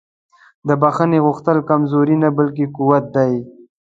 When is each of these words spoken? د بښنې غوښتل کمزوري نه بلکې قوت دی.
د 0.67 0.69
بښنې 0.81 1.19
غوښتل 1.25 1.57
کمزوري 1.69 2.15
نه 2.23 2.29
بلکې 2.37 2.65
قوت 2.75 3.05
دی. 3.15 3.33